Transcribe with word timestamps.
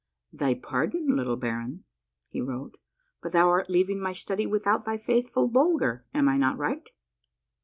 "Thy 0.33 0.55
pardon, 0.55 1.15
little 1.15 1.35
baron," 1.35 1.83
he 2.29 2.41
wrote," 2.41 2.79
but 3.21 3.33
thou 3.33 3.49
art 3.49 3.69
leaving 3.69 3.99
my 4.01 4.13
study 4.13 4.47
without 4.47 4.83
thy 4.83 4.97
faithful 4.97 5.47
Bulger; 5.47 6.07
am 6.11 6.27
I 6.27 6.37
not 6.37 6.57
right?" 6.57 6.89